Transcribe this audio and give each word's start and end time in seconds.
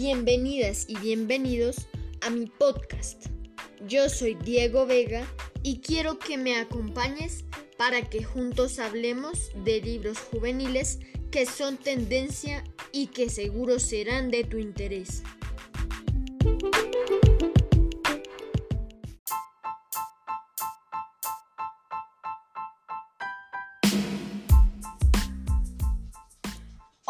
Bienvenidas 0.00 0.84
y 0.86 0.96
bienvenidos 0.96 1.88
a 2.20 2.30
mi 2.30 2.46
podcast. 2.46 3.26
Yo 3.88 4.08
soy 4.08 4.36
Diego 4.36 4.86
Vega 4.86 5.26
y 5.64 5.80
quiero 5.80 6.20
que 6.20 6.38
me 6.38 6.54
acompañes 6.54 7.44
para 7.76 8.08
que 8.08 8.22
juntos 8.22 8.78
hablemos 8.78 9.50
de 9.64 9.80
libros 9.80 10.20
juveniles 10.20 11.00
que 11.32 11.46
son 11.46 11.78
tendencia 11.78 12.62
y 12.92 13.08
que 13.08 13.28
seguro 13.28 13.80
serán 13.80 14.30
de 14.30 14.44
tu 14.44 14.58
interés. 14.58 15.24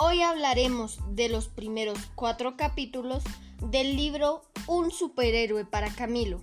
Hoy 0.00 0.22
hablaremos 0.22 1.00
de 1.10 1.28
los 1.28 1.48
primeros 1.48 1.98
cuatro 2.14 2.56
capítulos 2.56 3.24
del 3.60 3.96
libro 3.96 4.42
Un 4.68 4.92
superhéroe 4.92 5.64
para 5.64 5.92
Camilo. 5.92 6.40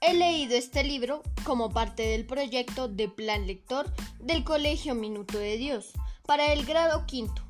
He 0.00 0.14
leído 0.14 0.56
este 0.56 0.82
libro 0.84 1.22
como 1.44 1.68
parte 1.68 2.02
del 2.02 2.24
proyecto 2.24 2.88
de 2.88 3.10
plan 3.10 3.46
lector 3.46 3.92
del 4.20 4.42
Colegio 4.42 4.94
Minuto 4.94 5.38
de 5.38 5.58
Dios 5.58 5.92
para 6.24 6.50
el 6.54 6.64
grado 6.64 7.04
quinto 7.04 7.42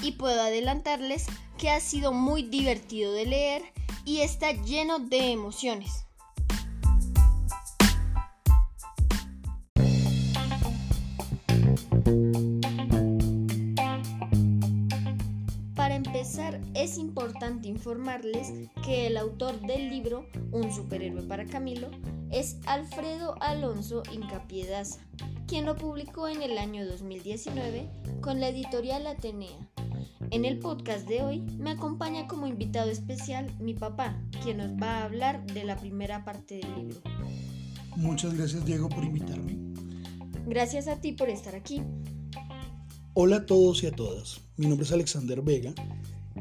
y 0.00 0.12
puedo 0.12 0.40
adelantarles 0.40 1.26
que 1.58 1.68
ha 1.68 1.80
sido 1.80 2.14
muy 2.14 2.42
divertido 2.44 3.12
de 3.12 3.26
leer 3.26 3.62
y 4.06 4.22
está 4.22 4.52
lleno 4.52 4.98
de 4.98 5.30
emociones. 5.30 6.06
Es 16.74 16.96
importante 16.96 17.68
informarles 17.68 18.50
que 18.82 19.06
el 19.06 19.18
autor 19.18 19.60
del 19.60 19.90
libro 19.90 20.26
Un 20.50 20.72
superhéroe 20.72 21.22
para 21.24 21.44
Camilo 21.44 21.90
es 22.30 22.56
Alfredo 22.64 23.34
Alonso 23.42 24.02
Incapiedaza, 24.10 24.98
quien 25.46 25.66
lo 25.66 25.76
publicó 25.76 26.26
en 26.28 26.40
el 26.40 26.56
año 26.56 26.86
2019 26.86 27.90
con 28.22 28.40
la 28.40 28.48
editorial 28.48 29.06
Atenea. 29.06 29.58
En 30.30 30.46
el 30.46 30.58
podcast 30.58 31.06
de 31.06 31.20
hoy 31.20 31.40
me 31.58 31.72
acompaña 31.72 32.26
como 32.26 32.46
invitado 32.46 32.90
especial 32.90 33.54
mi 33.60 33.74
papá, 33.74 34.18
quien 34.42 34.56
nos 34.56 34.70
va 34.82 35.00
a 35.00 35.04
hablar 35.04 35.44
de 35.44 35.64
la 35.64 35.76
primera 35.76 36.24
parte 36.24 36.56
del 36.56 36.74
libro. 36.76 36.96
Muchas 37.94 38.32
gracias 38.32 38.64
Diego 38.64 38.88
por 38.88 39.04
invitarme. 39.04 39.58
Gracias 40.46 40.88
a 40.88 40.98
ti 40.98 41.12
por 41.12 41.28
estar 41.28 41.54
aquí. 41.54 41.82
Hola 43.18 43.36
a 43.36 43.46
todos 43.46 43.82
y 43.82 43.86
a 43.86 43.92
todas. 43.92 44.42
Mi 44.58 44.66
nombre 44.66 44.84
es 44.84 44.92
Alexander 44.92 45.40
Vega 45.40 45.72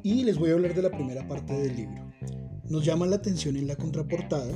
y 0.04 0.26
les 0.26 0.38
voy 0.38 0.50
a 0.50 0.56
hablar 0.56 0.76
de 0.76 0.82
la 0.82 0.92
primera 0.92 1.26
parte 1.26 1.54
del 1.54 1.74
libro. 1.74 2.12
Nos 2.68 2.84
llama 2.84 3.06
la 3.06 3.16
atención 3.16 3.56
en 3.56 3.68
la 3.68 3.78
contraportada 3.78 4.52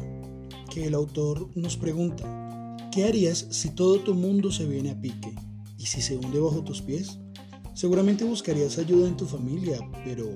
que 0.70 0.86
el 0.86 0.96
autor 0.96 1.50
nos 1.56 1.78
pregunta, 1.78 2.76
¿qué 2.92 3.06
harías 3.06 3.48
si 3.52 3.70
todo 3.70 4.02
tu 4.02 4.16
mundo 4.16 4.52
se 4.52 4.66
viene 4.66 4.92
a 4.92 5.00
pique 5.00 5.34
y 5.78 5.86
si 5.86 6.02
se 6.02 6.18
hunde 6.18 6.42
bajo 6.42 6.62
tus 6.62 6.82
pies? 6.82 7.20
Seguramente 7.74 8.26
buscarías 8.26 8.78
ayuda 8.80 9.08
en 9.08 9.16
tu 9.16 9.26
familia, 9.26 9.80
pero 10.04 10.28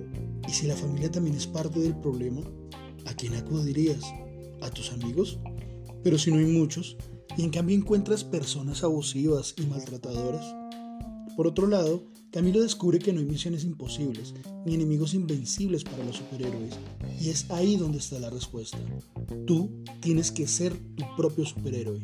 ¿y 0.47 0.53
si 0.53 0.67
la 0.67 0.77
familia 0.77 1.11
también 1.11 1.35
es 1.35 1.47
parte 1.47 1.81
del 1.81 1.97
problema? 1.97 2.43
¿A 3.07 3.13
quién 3.13 3.35
acudirías? 3.35 4.05
¿A 4.61 4.69
tus 4.69 4.93
amigos? 4.93 5.37
Pero 6.01 6.17
si 6.17 6.31
no 6.31 6.37
hay 6.37 6.45
muchos, 6.45 6.95
y 7.37 7.43
en 7.43 7.49
cambio 7.49 7.75
encuentras 7.75 8.23
personas 8.23 8.85
abusivas 8.85 9.53
y 9.57 9.65
maltratadoras. 9.65 10.62
Por 11.35 11.47
otro 11.47 11.65
lado, 11.65 12.03
Camilo 12.31 12.61
descubre 12.61 12.99
que 12.99 13.11
no 13.11 13.19
hay 13.19 13.25
misiones 13.25 13.63
imposibles 13.63 14.35
ni 14.65 14.75
enemigos 14.75 15.15
invencibles 15.15 15.83
para 15.83 16.03
los 16.03 16.17
superhéroes. 16.17 16.75
Y 17.19 17.29
es 17.29 17.49
ahí 17.49 17.75
donde 17.75 17.97
está 17.97 18.19
la 18.19 18.29
respuesta. 18.29 18.77
Tú 19.47 19.83
tienes 19.99 20.31
que 20.31 20.47
ser 20.47 20.73
tu 20.95 21.03
propio 21.17 21.43
superhéroe. 21.45 22.01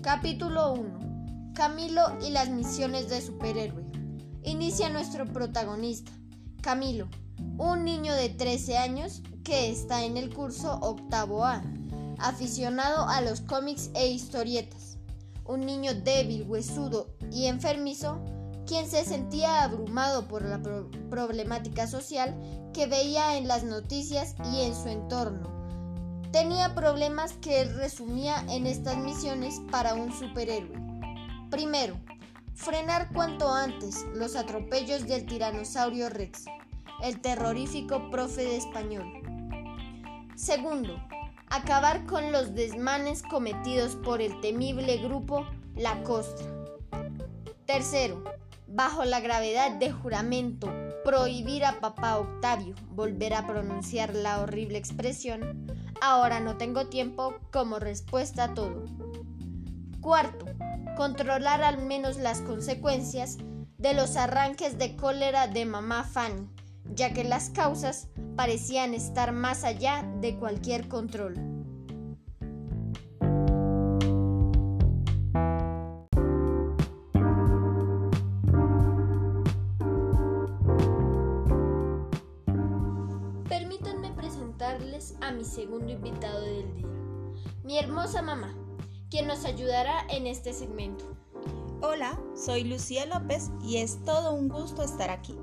Capítulo 0.00 0.72
1. 0.74 1.52
Camilo 1.54 2.02
y 2.26 2.30
las 2.30 2.50
misiones 2.50 3.08
de 3.08 3.20
superhéroe. 3.20 3.84
Inicia 4.42 4.90
nuestro 4.90 5.24
protagonista, 5.26 6.10
Camilo, 6.62 7.08
un 7.58 7.84
niño 7.84 8.12
de 8.14 8.28
13 8.28 8.76
años 8.76 9.22
que 9.42 9.70
está 9.70 10.04
en 10.04 10.16
el 10.16 10.32
curso 10.34 10.78
octavo 10.80 11.44
A, 11.44 11.62
aficionado 12.18 13.08
a 13.08 13.20
los 13.20 13.40
cómics 13.40 13.90
e 13.94 14.08
historietas. 14.08 14.98
Un 15.44 15.60
niño 15.60 15.94
débil, 15.94 16.44
huesudo 16.48 17.08
y 17.30 17.46
enfermizo, 17.46 18.20
quien 18.66 18.88
se 18.88 19.04
sentía 19.04 19.64
abrumado 19.64 20.28
por 20.28 20.42
la 20.44 20.60
problemática 21.10 21.86
social 21.86 22.34
que 22.72 22.86
veía 22.86 23.36
en 23.36 23.48
las 23.48 23.64
noticias 23.64 24.34
y 24.52 24.62
en 24.62 24.74
su 24.74 24.88
entorno. 24.88 25.50
Tenía 26.30 26.74
problemas 26.74 27.34
que 27.34 27.64
resumía 27.64 28.44
en 28.48 28.66
estas 28.66 28.96
misiones 28.96 29.60
para 29.70 29.94
un 29.94 30.12
superhéroe. 30.12 30.80
Primero, 31.50 32.00
frenar 32.54 33.12
cuanto 33.12 33.52
antes 33.52 34.06
los 34.14 34.36
atropellos 34.36 35.06
del 35.06 35.26
tiranosaurio 35.26 36.08
Rex, 36.08 36.44
el 37.02 37.20
terrorífico 37.20 38.10
profe 38.10 38.44
de 38.44 38.56
español. 38.56 39.31
Segundo, 40.36 40.96
acabar 41.48 42.06
con 42.06 42.32
los 42.32 42.54
desmanes 42.54 43.22
cometidos 43.22 43.96
por 43.96 44.22
el 44.22 44.40
temible 44.40 44.96
grupo 44.98 45.46
La 45.76 46.02
Costra. 46.02 46.46
Tercero, 47.66 48.24
bajo 48.66 49.04
la 49.04 49.20
gravedad 49.20 49.72
de 49.72 49.92
juramento, 49.92 50.72
prohibir 51.04 51.64
a 51.64 51.80
papá 51.80 52.18
Octavio 52.18 52.74
volver 52.90 53.34
a 53.34 53.46
pronunciar 53.46 54.14
la 54.14 54.40
horrible 54.40 54.78
expresión, 54.78 55.66
ahora 56.00 56.40
no 56.40 56.56
tengo 56.56 56.86
tiempo 56.86 57.34
como 57.52 57.78
respuesta 57.78 58.44
a 58.44 58.54
todo. 58.54 58.86
Cuarto, 60.00 60.46
controlar 60.96 61.62
al 61.62 61.84
menos 61.84 62.16
las 62.16 62.40
consecuencias 62.40 63.36
de 63.76 63.94
los 63.94 64.16
arranques 64.16 64.78
de 64.78 64.96
cólera 64.96 65.46
de 65.46 65.66
mamá 65.66 66.04
Fanny 66.04 66.48
ya 66.94 67.12
que 67.12 67.24
las 67.24 67.50
causas 67.50 68.08
parecían 68.36 68.94
estar 68.94 69.32
más 69.32 69.64
allá 69.64 70.02
de 70.20 70.36
cualquier 70.36 70.88
control. 70.88 71.34
Permítanme 83.48 84.12
presentarles 84.12 85.16
a 85.20 85.32
mi 85.32 85.44
segundo 85.44 85.92
invitado 85.92 86.40
del 86.40 86.74
día, 86.74 86.88
mi 87.64 87.78
hermosa 87.78 88.22
mamá, 88.22 88.54
quien 89.10 89.26
nos 89.26 89.44
ayudará 89.44 90.06
en 90.08 90.26
este 90.26 90.52
segmento. 90.52 91.04
Hola, 91.82 92.18
soy 92.36 92.64
Lucía 92.64 93.06
López 93.06 93.50
y 93.60 93.78
es 93.78 94.02
todo 94.04 94.34
un 94.34 94.48
gusto 94.48 94.82
estar 94.82 95.10
aquí. 95.10 95.36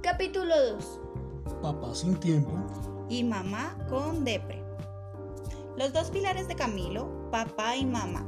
Capítulo 0.00 0.54
2. 0.74 1.01
Papá 1.62 1.94
sin 1.94 2.16
tiempo. 2.16 2.52
Y 3.08 3.24
mamá 3.24 3.76
con 3.88 4.24
depre. 4.24 4.62
Los 5.76 5.92
dos 5.92 6.10
pilares 6.10 6.48
de 6.48 6.54
Camilo, 6.54 7.30
papá 7.30 7.76
y 7.76 7.86
mamá. 7.86 8.26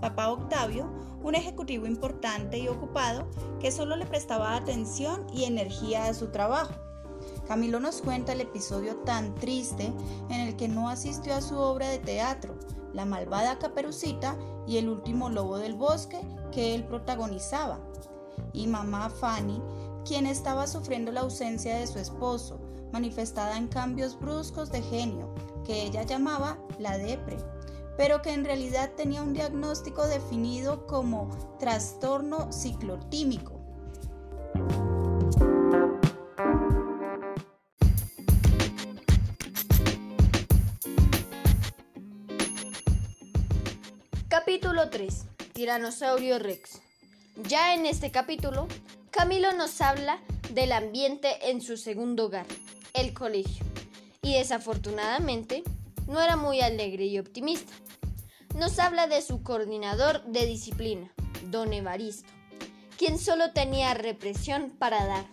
Papá 0.00 0.30
Octavio, 0.30 0.90
un 1.22 1.34
ejecutivo 1.34 1.86
importante 1.86 2.58
y 2.58 2.68
ocupado 2.68 3.28
que 3.60 3.72
solo 3.72 3.96
le 3.96 4.06
prestaba 4.06 4.56
atención 4.56 5.26
y 5.32 5.44
energía 5.44 6.06
a 6.06 6.14
su 6.14 6.28
trabajo. 6.28 6.74
Camilo 7.46 7.80
nos 7.80 8.02
cuenta 8.02 8.32
el 8.32 8.40
episodio 8.40 8.96
tan 8.98 9.34
triste 9.34 9.92
en 10.28 10.40
el 10.40 10.56
que 10.56 10.68
no 10.68 10.88
asistió 10.88 11.34
a 11.34 11.40
su 11.40 11.56
obra 11.56 11.88
de 11.88 11.98
teatro, 11.98 12.58
La 12.92 13.04
malvada 13.04 13.58
caperucita 13.58 14.36
y 14.66 14.78
El 14.78 14.88
último 14.88 15.28
lobo 15.28 15.58
del 15.58 15.74
bosque 15.74 16.20
que 16.50 16.74
él 16.74 16.84
protagonizaba. 16.84 17.80
Y 18.52 18.66
mamá 18.66 19.10
Fanny 19.10 19.60
quien 20.06 20.26
estaba 20.26 20.68
sufriendo 20.68 21.10
la 21.10 21.22
ausencia 21.22 21.76
de 21.76 21.86
su 21.86 21.98
esposo, 21.98 22.60
manifestada 22.92 23.56
en 23.56 23.66
cambios 23.66 24.18
bruscos 24.18 24.70
de 24.70 24.80
genio, 24.80 25.34
que 25.64 25.82
ella 25.82 26.04
llamaba 26.04 26.58
la 26.78 26.96
depre, 26.96 27.36
pero 27.96 28.22
que 28.22 28.32
en 28.32 28.44
realidad 28.44 28.92
tenía 28.96 29.22
un 29.22 29.32
diagnóstico 29.32 30.06
definido 30.06 30.86
como 30.86 31.28
trastorno 31.58 32.52
ciclotímico. 32.52 33.60
Capítulo 44.28 44.88
3. 44.90 45.26
Tiranosaurio 45.52 46.38
Rex. 46.38 46.80
Ya 47.48 47.74
en 47.74 47.86
este 47.86 48.10
capítulo 48.10 48.68
Camilo 49.16 49.50
nos 49.52 49.80
habla 49.80 50.20
del 50.52 50.72
ambiente 50.72 51.48
en 51.50 51.62
su 51.62 51.78
segundo 51.78 52.26
hogar, 52.26 52.44
el 52.92 53.14
colegio, 53.14 53.64
y 54.20 54.34
desafortunadamente 54.34 55.62
no 56.06 56.20
era 56.20 56.36
muy 56.36 56.60
alegre 56.60 57.06
y 57.06 57.18
optimista. 57.18 57.72
nos 58.54 58.78
habla 58.78 59.06
de 59.06 59.22
su 59.22 59.42
coordinador 59.42 60.22
de 60.26 60.44
disciplina, 60.44 61.10
don 61.50 61.72
Evaristo, 61.72 62.28
quien 62.98 63.18
solo 63.18 63.52
tenía 63.54 63.94
represión 63.94 64.70
para 64.78 65.06
dar. 65.06 65.26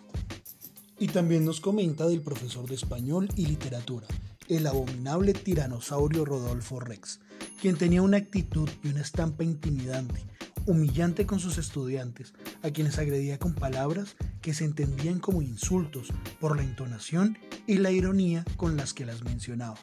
Y 0.98 1.08
también 1.08 1.44
nos 1.44 1.60
comenta 1.60 2.06
del 2.06 2.22
profesor 2.22 2.66
de 2.66 2.76
español 2.76 3.28
y 3.36 3.44
literatura, 3.44 4.06
el 4.48 4.66
abominable 4.66 5.34
tiranosaurio 5.34 6.24
Rodolfo 6.24 6.80
Rex, 6.80 7.20
quien 7.60 7.76
tenía 7.76 8.00
una 8.00 8.16
actitud 8.16 8.68
y 8.82 8.88
una 8.88 9.02
estampa 9.02 9.44
intimidante, 9.44 10.24
humillante 10.66 11.26
con 11.26 11.40
sus 11.40 11.58
estudiantes, 11.58 12.34
a 12.62 12.70
quienes 12.70 12.98
agredía 12.98 13.38
con 13.38 13.54
palabras 13.54 14.16
que 14.40 14.54
se 14.54 14.64
entendían 14.64 15.20
como 15.20 15.42
insultos 15.42 16.08
por 16.40 16.56
la 16.56 16.62
entonación 16.62 17.38
y 17.66 17.78
la 17.78 17.90
ironía 17.90 18.44
con 18.56 18.76
las 18.76 18.94
que 18.94 19.04
las 19.04 19.22
mencionaba. 19.22 19.76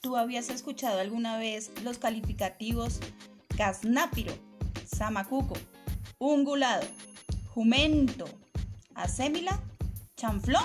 ¿Tú 0.00 0.16
habías 0.16 0.50
escuchado 0.50 1.00
alguna 1.00 1.38
vez 1.38 1.70
los 1.84 1.98
calificativos 1.98 3.00
casnápiro, 3.56 4.32
samacuco, 4.84 5.54
ungulado, 6.18 6.86
jumento, 7.48 8.24
asémila, 8.94 9.60
chanflón? 10.16 10.64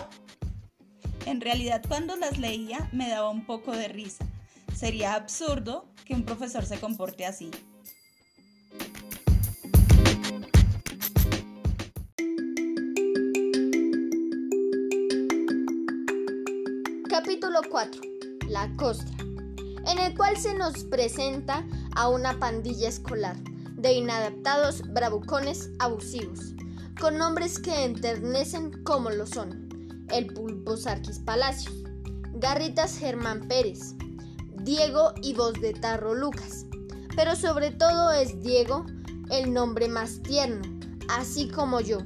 En 1.25 1.41
realidad 1.41 1.83
cuando 1.87 2.15
las 2.15 2.39
leía 2.39 2.89
me 2.93 3.09
daba 3.09 3.29
un 3.29 3.45
poco 3.45 3.73
de 3.73 3.89
risa. 3.89 4.25
Sería 4.75 5.13
absurdo 5.13 5.85
que 6.05 6.13
un 6.13 6.23
profesor 6.23 6.65
se 6.65 6.79
comporte 6.79 7.25
así. 7.25 7.51
Capítulo 17.57 17.71
4. 17.71 18.01
La 18.49 18.75
costra. 18.75 19.17
En 19.87 19.97
el 19.97 20.15
cual 20.15 20.37
se 20.37 20.53
nos 20.53 20.83
presenta 20.83 21.65
a 21.95 22.07
una 22.07 22.37
pandilla 22.37 22.87
escolar 22.87 23.35
de 23.77 23.93
inadaptados 23.93 24.83
bravucones 24.93 25.71
abusivos, 25.79 26.53
con 26.99 27.17
nombres 27.17 27.57
que 27.57 27.83
enternecen 27.83 28.83
como 28.83 29.09
lo 29.09 29.25
son 29.25 30.05
el 30.11 30.27
pulpo 30.27 30.77
Sarquis 30.77 31.19
Palacios, 31.19 31.73
Garritas 32.33 32.99
Germán 32.99 33.47
Pérez, 33.47 33.95
Diego 34.61 35.13
y 35.23 35.33
voz 35.33 35.53
de 35.53 35.73
Tarro 35.73 36.13
Lucas. 36.13 36.65
Pero 37.15 37.35
sobre 37.35 37.71
todo 37.71 38.11
es 38.11 38.39
Diego 38.43 38.85
el 39.31 39.51
nombre 39.51 39.87
más 39.87 40.21
tierno, 40.21 40.61
así 41.09 41.47
como 41.49 41.81
yo. 41.81 41.99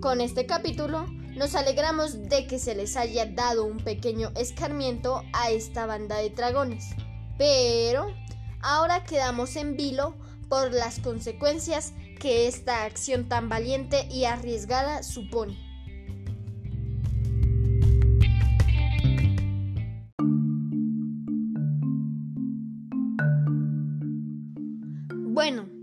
Con 0.00 0.20
este 0.20 0.46
capítulo 0.46 1.06
nos 1.40 1.54
alegramos 1.54 2.28
de 2.28 2.46
que 2.46 2.58
se 2.58 2.74
les 2.74 2.98
haya 2.98 3.24
dado 3.24 3.64
un 3.64 3.78
pequeño 3.78 4.30
escarmiento 4.36 5.22
a 5.32 5.50
esta 5.50 5.86
banda 5.86 6.18
de 6.18 6.28
dragones. 6.28 6.90
Pero 7.38 8.14
ahora 8.60 9.04
quedamos 9.04 9.56
en 9.56 9.74
vilo 9.74 10.14
por 10.50 10.74
las 10.74 10.98
consecuencias 10.98 11.94
que 12.18 12.46
esta 12.46 12.84
acción 12.84 13.26
tan 13.26 13.48
valiente 13.48 14.06
y 14.10 14.26
arriesgada 14.26 15.02
supone. 15.02 15.69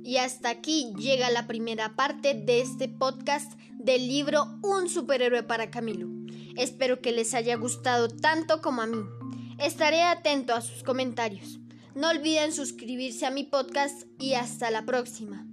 Y 0.08 0.20
hasta 0.20 0.50
aquí 0.50 0.94
llega 0.98 1.30
la 1.30 1.48
primera 1.48 1.98
parte 1.98 2.34
de 2.34 2.62
este 2.62 2.88
podcast 2.88 3.60
del 3.74 4.08
libro 4.08 4.58
Un 4.64 4.88
superhéroe 4.88 5.44
para 5.44 5.70
Camilo. 5.70 6.08
Espero 6.56 7.02
que 7.02 7.12
les 7.12 7.34
haya 7.34 7.58
gustado 7.58 8.08
tanto 8.08 8.62
como 8.62 8.82
a 8.82 8.88
mí. 8.88 9.04
Estaré 9.58 10.04
atento 10.04 10.56
a 10.56 10.62
sus 10.62 10.82
comentarios. 10.84 11.60
No 11.94 12.10
olviden 12.10 12.54
suscribirse 12.54 13.26
a 13.26 13.32
mi 13.32 13.44
podcast 13.44 14.04
y 14.18 14.36
hasta 14.36 14.72
la 14.72 14.86
próxima. 14.86 15.46